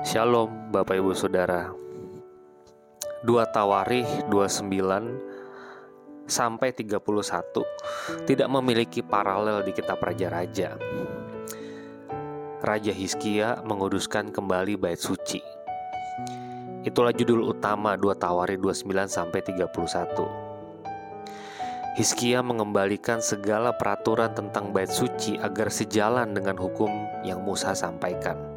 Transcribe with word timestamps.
Shalom 0.00 0.72
Bapak 0.72 0.96
Ibu 0.96 1.12
Saudara. 1.12 1.68
2 3.28 3.44
Tawarih 3.52 4.24
29 4.32 4.64
sampai 6.24 6.72
31 6.72 6.96
tidak 8.24 8.48
memiliki 8.48 9.04
paralel 9.04 9.60
di 9.60 9.76
kitab 9.76 10.00
Raja-Raja 10.00 10.80
Raja. 12.64 12.92
Hizkia 12.96 13.60
menguduskan 13.68 14.32
kembali 14.32 14.80
bait 14.80 14.96
suci. 14.96 15.44
Itulah 16.88 17.12
judul 17.12 17.52
utama 17.52 17.92
2 17.92 18.16
Tawarih 18.16 18.56
29 18.56 18.88
sampai 19.12 19.44
31 19.44 22.00
Hizkia 22.00 22.40
mengembalikan 22.40 23.20
segala 23.20 23.76
peraturan 23.76 24.32
tentang 24.32 24.72
bait 24.72 24.88
suci 24.88 25.36
agar 25.36 25.68
sejalan 25.68 26.32
dengan 26.32 26.56
hukum 26.56 26.88
yang 27.28 27.44
Musa 27.44 27.76
sampaikan. 27.76 28.51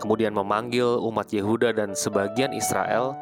Kemudian 0.00 0.32
memanggil 0.32 0.96
umat 1.04 1.28
Yehuda 1.28 1.76
dan 1.76 1.92
sebagian 1.92 2.56
Israel 2.56 3.20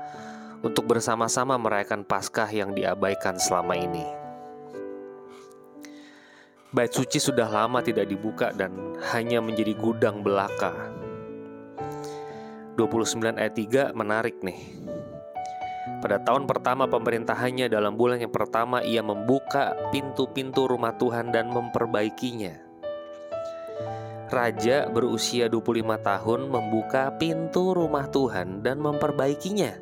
untuk 0.62 0.86
bersama-sama 0.86 1.58
merayakan 1.58 2.06
Paskah 2.06 2.46
yang 2.50 2.70
diabaikan 2.70 3.34
selama 3.34 3.74
ini. 3.74 4.06
Bait 6.68 6.92
suci 6.92 7.18
sudah 7.18 7.48
lama 7.48 7.80
tidak 7.80 8.06
dibuka 8.06 8.52
dan 8.54 8.94
hanya 9.10 9.40
menjadi 9.40 9.72
gudang 9.74 10.20
belaka. 10.22 10.70
29 12.76 13.40
ayat 13.40 13.54
3 13.56 13.96
menarik 13.96 14.38
nih. 14.44 14.78
Pada 15.98 16.22
tahun 16.22 16.46
pertama 16.46 16.86
pemerintahannya 16.86 17.66
dalam 17.66 17.98
bulan 17.98 18.22
yang 18.22 18.30
pertama 18.30 18.84
ia 18.86 19.02
membuka 19.02 19.74
pintu-pintu 19.90 20.70
rumah 20.70 20.94
Tuhan 20.94 21.34
dan 21.34 21.50
memperbaikinya. 21.50 22.67
Raja 24.28 24.86
berusia 24.92 25.48
25 25.48 25.84
tahun 26.04 26.40
membuka 26.52 27.16
pintu 27.16 27.72
rumah 27.72 28.06
Tuhan 28.12 28.60
dan 28.60 28.78
memperbaikinya. 28.78 29.72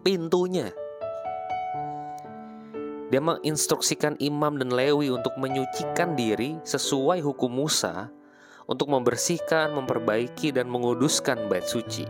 Pintunya. 0.00 0.72
Dia 3.06 3.22
menginstruksikan 3.22 4.18
imam 4.18 4.58
dan 4.58 4.74
Lewi 4.74 5.14
untuk 5.14 5.38
menyucikan 5.38 6.18
diri 6.18 6.58
sesuai 6.66 7.22
hukum 7.22 7.52
Musa 7.52 8.10
untuk 8.66 8.90
membersihkan, 8.90 9.70
memperbaiki, 9.78 10.50
dan 10.50 10.66
menguduskan 10.66 11.46
bait 11.46 11.66
suci. 11.66 12.06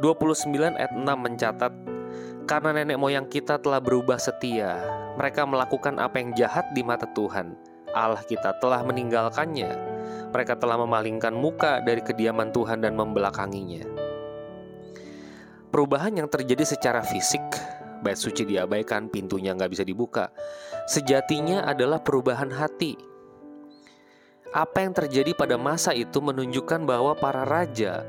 29 0.00 0.80
ayat 0.80 0.92
6 0.96 1.04
mencatat, 1.04 1.72
Karena 2.50 2.74
nenek 2.74 2.98
moyang 2.98 3.30
kita 3.30 3.62
telah 3.62 3.78
berubah 3.78 4.18
setia, 4.18 4.82
mereka 5.14 5.46
melakukan 5.46 6.02
apa 6.02 6.18
yang 6.18 6.34
jahat 6.34 6.66
di 6.74 6.82
mata 6.82 7.06
Tuhan. 7.14 7.54
Allah 7.94 8.26
kita 8.26 8.58
telah 8.58 8.82
meninggalkannya. 8.82 9.70
Mereka 10.34 10.58
telah 10.58 10.74
memalingkan 10.82 11.30
muka 11.30 11.78
dari 11.78 12.02
kediaman 12.02 12.50
Tuhan 12.50 12.82
dan 12.82 12.98
membelakanginya. 12.98 13.86
Perubahan 15.70 16.18
yang 16.18 16.26
terjadi 16.26 16.66
secara 16.66 17.06
fisik, 17.06 17.42
bait 18.02 18.18
suci 18.18 18.42
diabaikan, 18.42 19.06
pintunya 19.06 19.54
nggak 19.54 19.70
bisa 19.70 19.86
dibuka. 19.86 20.34
Sejatinya 20.90 21.62
adalah 21.70 22.02
perubahan 22.02 22.50
hati. 22.50 22.98
Apa 24.50 24.82
yang 24.82 24.90
terjadi 24.90 25.38
pada 25.38 25.54
masa 25.54 25.94
itu 25.94 26.18
menunjukkan 26.18 26.82
bahwa 26.82 27.14
para 27.14 27.46
raja 27.46 28.02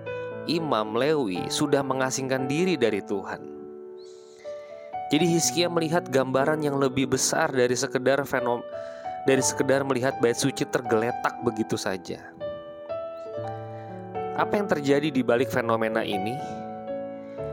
imam 0.49 0.97
Lewi 0.97 1.45
sudah 1.53 1.85
mengasingkan 1.85 2.49
diri 2.49 2.73
dari 2.73 3.05
Tuhan. 3.05 3.60
Jadi 5.11 5.27
Hizkia 5.27 5.67
melihat 5.67 6.07
gambaran 6.07 6.63
yang 6.63 6.79
lebih 6.79 7.11
besar 7.11 7.51
dari 7.51 7.75
sekedar 7.75 8.23
fenom 8.23 8.63
dari 9.27 9.43
sekedar 9.43 9.85
melihat 9.85 10.17
bait 10.23 10.39
suci 10.39 10.65
tergeletak 10.65 11.43
begitu 11.45 11.77
saja. 11.77 12.31
Apa 14.39 14.57
yang 14.57 14.65
terjadi 14.71 15.11
di 15.11 15.21
balik 15.21 15.51
fenomena 15.51 16.01
ini? 16.01 16.33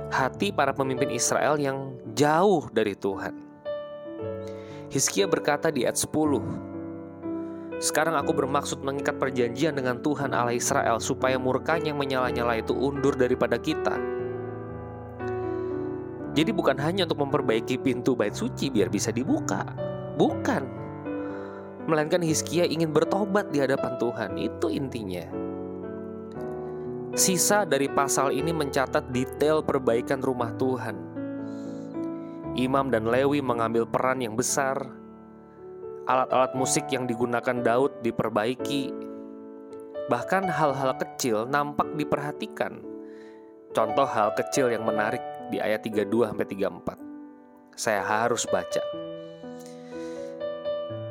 Hati 0.08 0.54
para 0.54 0.72
pemimpin 0.72 1.12
Israel 1.12 1.60
yang 1.60 1.98
jauh 2.16 2.70
dari 2.72 2.96
Tuhan. 2.96 3.34
Hizkia 4.88 5.28
berkata 5.28 5.68
di 5.68 5.84
ayat 5.84 6.00
10, 6.00 7.76
sekarang 7.76 8.16
aku 8.16 8.32
bermaksud 8.32 8.80
mengikat 8.80 9.20
perjanjian 9.20 9.76
dengan 9.76 10.00
Tuhan 10.00 10.32
Allah 10.32 10.56
Israel 10.56 10.96
supaya 10.96 11.36
murkanya 11.36 11.92
yang 11.92 12.00
menyala-nyala 12.00 12.64
itu 12.64 12.72
undur 12.72 13.12
daripada 13.12 13.60
kita. 13.60 14.17
Jadi 16.38 16.54
bukan 16.54 16.78
hanya 16.78 17.02
untuk 17.02 17.26
memperbaiki 17.26 17.82
pintu 17.82 18.14
bait 18.14 18.30
suci 18.30 18.70
biar 18.70 18.86
bisa 18.86 19.10
dibuka. 19.10 19.66
Bukan. 20.14 20.62
Melainkan 21.90 22.22
Hizkia 22.22 22.62
ingin 22.62 22.94
bertobat 22.94 23.50
di 23.50 23.58
hadapan 23.58 23.98
Tuhan. 23.98 24.38
Itu 24.38 24.70
intinya. 24.70 25.26
Sisa 27.18 27.66
dari 27.66 27.90
pasal 27.90 28.30
ini 28.30 28.54
mencatat 28.54 29.10
detail 29.10 29.66
perbaikan 29.66 30.22
rumah 30.22 30.54
Tuhan. 30.54 30.94
Imam 32.54 32.86
dan 32.86 33.10
Lewi 33.10 33.42
mengambil 33.42 33.82
peran 33.82 34.22
yang 34.22 34.38
besar 34.38 34.78
alat-alat 36.06 36.54
musik 36.54 36.86
yang 36.94 37.10
digunakan 37.10 37.66
Daud 37.66 37.98
diperbaiki. 38.06 38.94
Bahkan 40.06 40.46
hal-hal 40.46 40.94
kecil 41.02 41.50
nampak 41.50 41.90
diperhatikan. 41.98 42.78
Contoh 43.74 44.06
hal 44.06 44.38
kecil 44.38 44.70
yang 44.70 44.86
menarik 44.86 45.37
di 45.48 45.58
ayat 45.58 45.84
32 45.84 46.28
sampai 46.28 46.46
34. 46.46 47.76
Saya 47.78 48.02
harus 48.02 48.44
baca. 48.48 48.82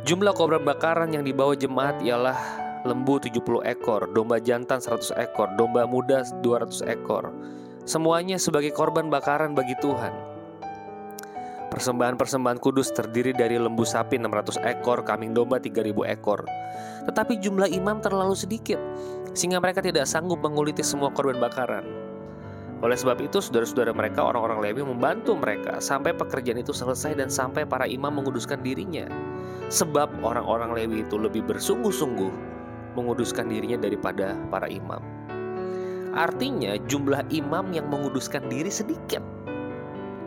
Jumlah 0.07 0.31
korban 0.31 0.63
bakaran 0.63 1.11
yang 1.11 1.27
dibawa 1.27 1.51
jemaat 1.51 1.99
ialah 1.99 2.39
lembu 2.87 3.19
70 3.19 3.43
ekor, 3.67 4.07
domba 4.15 4.39
jantan 4.39 4.79
100 4.79 5.11
ekor, 5.19 5.51
domba 5.59 5.83
muda 5.83 6.23
200 6.39 6.87
ekor. 6.87 7.27
Semuanya 7.83 8.39
sebagai 8.39 8.71
korban 8.71 9.11
bakaran 9.11 9.51
bagi 9.51 9.75
Tuhan. 9.83 10.15
Persembahan-persembahan 11.67 12.63
kudus 12.63 12.95
terdiri 12.95 13.35
dari 13.35 13.59
lembu 13.59 13.83
sapi 13.83 14.15
600 14.15 14.63
ekor, 14.63 15.03
kambing 15.03 15.35
domba 15.35 15.59
3000 15.59 15.91
ekor. 16.07 16.47
Tetapi 17.11 17.43
jumlah 17.43 17.67
imam 17.67 17.99
terlalu 17.99 18.35
sedikit, 18.35 18.79
sehingga 19.35 19.59
mereka 19.59 19.83
tidak 19.83 20.07
sanggup 20.07 20.39
menguliti 20.39 20.87
semua 20.87 21.11
korban 21.11 21.35
bakaran. 21.43 22.06
Oleh 22.85 22.93
sebab 22.93 23.17
itu, 23.25 23.41
saudara-saudara 23.41 23.89
mereka, 23.95 24.21
orang-orang 24.21 24.61
Lewi 24.61 24.85
membantu 24.85 25.33
mereka 25.33 25.81
sampai 25.81 26.13
pekerjaan 26.13 26.61
itu 26.61 26.73
selesai 26.75 27.17
dan 27.17 27.29
sampai 27.29 27.65
para 27.65 27.89
imam 27.89 28.13
menguduskan 28.13 28.61
dirinya. 28.61 29.09
Sebab 29.73 30.21
orang-orang 30.21 30.77
Lewi 30.77 31.01
itu 31.01 31.17
lebih 31.17 31.41
bersungguh-sungguh 31.49 32.31
menguduskan 32.93 33.49
dirinya 33.49 33.81
daripada 33.81 34.37
para 34.53 34.69
imam. 34.69 35.01
Artinya, 36.13 36.77
jumlah 36.85 37.25
imam 37.33 37.73
yang 37.73 37.89
menguduskan 37.89 38.45
diri 38.49 38.69
sedikit 38.73 39.21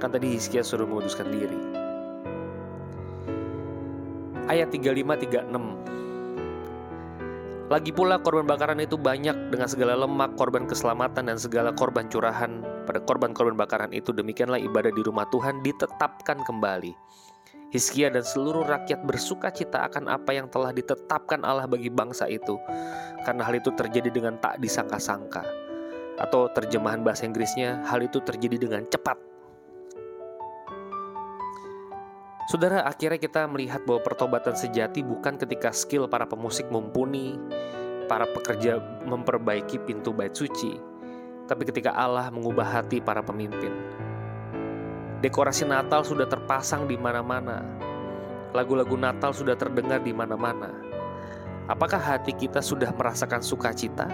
Kan 0.00 0.16
tadi 0.16 0.33
Hizkia 0.33 0.65
suruh 0.65 0.89
menguduskan 0.89 1.28
diri. 1.28 1.60
Ayat 4.49 4.72
35-36 4.72 5.53
Lagi 7.70 7.94
pula 7.94 8.19
korban 8.19 8.50
bakaran 8.50 8.82
itu 8.82 8.98
banyak 8.98 9.54
dengan 9.54 9.70
segala 9.70 9.94
lemak, 9.94 10.34
korban 10.34 10.66
keselamatan 10.66 11.31
dan 11.31 11.38
segala 11.38 11.70
korban 11.70 12.10
curahan. 12.10 12.66
Pada 12.82 12.98
korban-korban 12.98 13.54
bakaran 13.54 13.94
itu 13.94 14.10
demikianlah 14.10 14.58
ibadah 14.58 14.91
di 14.91 14.98
rumah 15.06 15.22
Tuhan 15.31 15.62
ditetapkan 15.62 16.42
kembali. 16.42 16.91
Hizkia 17.70 18.10
dan 18.10 18.26
seluruh 18.26 18.66
rakyat 18.66 19.06
bersuka 19.06 19.54
cita 19.54 19.86
akan 19.86 20.10
apa 20.10 20.34
yang 20.34 20.50
telah 20.50 20.75
ditetapkan 20.75 21.47
Allah 21.47 21.70
bagi 21.70 21.86
bangsa 21.94 22.26
itu. 22.26 22.59
Karena 23.22 23.47
hal 23.47 23.62
itu 23.62 23.70
terjadi 23.70 24.10
dengan 24.10 24.34
tak 24.42 24.59
disangka-sangka. 24.59 25.47
Atau 26.19 26.50
terjemahan 26.50 27.06
bahasa 27.06 27.22
Inggrisnya, 27.22 27.86
hal 27.86 28.03
itu 28.03 28.19
terjadi 28.19 28.66
dengan 28.66 28.82
cepat. 28.91 29.29
Saudara, 32.50 32.83
akhirnya 32.83 33.22
kita 33.22 33.47
melihat 33.47 33.87
bahwa 33.87 34.03
pertobatan 34.03 34.59
sejati 34.59 35.06
bukan 35.06 35.38
ketika 35.38 35.71
skill 35.71 36.11
para 36.11 36.27
pemusik 36.27 36.66
mumpuni, 36.66 37.39
para 38.10 38.27
pekerja 38.27 38.83
memperbaiki 39.07 39.78
pintu 39.86 40.10
bait 40.10 40.34
suci, 40.34 40.74
tapi 41.47 41.63
ketika 41.63 41.95
Allah 41.95 42.27
mengubah 42.34 42.66
hati 42.66 42.98
para 42.98 43.22
pemimpin. 43.22 43.71
Dekorasi 45.22 45.63
Natal 45.63 46.03
sudah 46.03 46.27
terpasang 46.27 46.91
di 46.91 46.98
mana-mana. 46.98 47.63
Lagu-lagu 48.51 48.98
Natal 48.98 49.30
sudah 49.30 49.54
terdengar 49.54 50.03
di 50.03 50.10
mana-mana. 50.10 50.74
Apakah 51.71 52.03
hati 52.03 52.34
kita 52.34 52.59
sudah 52.59 52.91
merasakan 52.91 53.47
sukacita? 53.47 54.10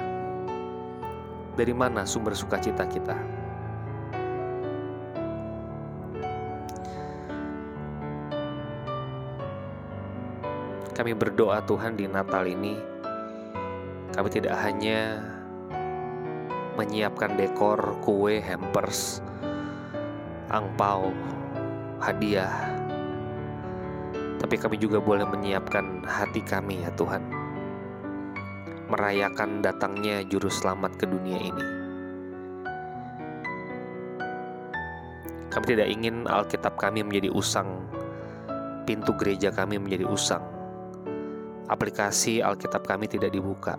Dari 1.56 1.72
mana 1.72 2.04
sumber 2.04 2.36
sukacita 2.36 2.84
kita? 2.84 3.16
Kami 10.96 11.12
berdoa 11.12 11.60
Tuhan 11.68 11.92
di 11.92 12.08
Natal 12.08 12.48
ini 12.48 12.96
kami 14.16 14.32
tidak 14.32 14.56
hanya 14.64 15.20
menyiapkan 16.80 17.36
dekor, 17.36 18.00
kue, 18.00 18.40
hampers, 18.40 19.20
angpau, 20.48 21.12
hadiah. 22.00 22.72
Tapi 24.40 24.56
kami 24.56 24.80
juga 24.80 25.04
boleh 25.04 25.28
menyiapkan 25.28 26.00
hati 26.08 26.40
kami 26.40 26.80
ya 26.80 26.88
Tuhan. 26.96 27.20
merayakan 28.86 29.66
datangnya 29.66 30.22
Juru 30.22 30.46
Selamat 30.46 30.94
ke 30.94 31.10
dunia 31.10 31.42
ini. 31.42 31.66
Kami 35.50 35.64
tidak 35.66 35.90
ingin 35.90 36.30
Alkitab 36.30 36.78
kami 36.78 37.02
menjadi 37.02 37.34
usang, 37.34 37.82
pintu 38.86 39.10
gereja 39.18 39.50
kami 39.50 39.82
menjadi 39.82 40.06
usang, 40.06 40.55
aplikasi 41.66 42.42
Alkitab 42.42 42.86
kami 42.86 43.10
tidak 43.10 43.34
dibuka. 43.34 43.74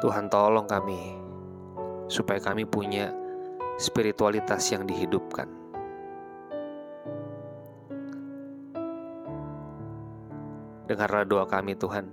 Tuhan 0.00 0.32
tolong 0.32 0.64
kami 0.64 1.18
supaya 2.10 2.40
kami 2.40 2.66
punya 2.66 3.12
spiritualitas 3.76 4.66
yang 4.72 4.88
dihidupkan. 4.88 5.46
Dengarlah 10.90 11.22
doa 11.22 11.46
kami 11.46 11.78
Tuhan, 11.78 12.10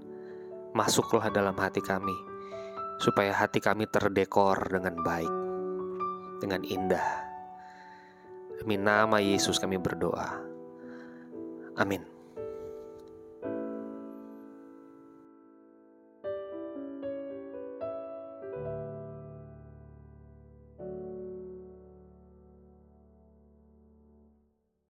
masuklah 0.78 1.34
dalam 1.34 1.58
hati 1.58 1.82
kami, 1.82 2.14
supaya 3.02 3.34
hati 3.34 3.58
kami 3.58 3.90
terdekor 3.90 4.70
dengan 4.70 5.02
baik, 5.02 5.34
dengan 6.46 6.62
indah. 6.62 7.10
Demi 8.62 8.78
nama 8.78 9.18
Yesus 9.18 9.58
kami 9.58 9.82
berdoa. 9.82 10.30
Amin. 11.78 12.17